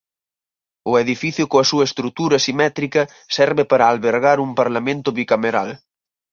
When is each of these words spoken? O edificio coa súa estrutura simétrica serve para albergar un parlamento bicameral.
O 0.91 0.93
edificio 1.03 1.45
coa 1.51 1.65
súa 1.71 1.87
estrutura 1.89 2.37
simétrica 2.47 3.01
serve 3.37 3.63
para 3.71 3.89
albergar 3.91 4.37
un 4.45 4.51
parlamento 4.59 5.09
bicameral. 5.19 5.69